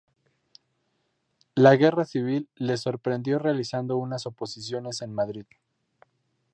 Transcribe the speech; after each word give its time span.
La 1.53 1.75
Guerra 1.75 2.05
Civil 2.05 2.49
le 2.55 2.75
sorprendió 2.77 3.37
realizando 3.37 3.97
una 3.97 4.17
oposiciones 4.25 5.03
en 5.03 5.13
Madrid. 5.13 5.45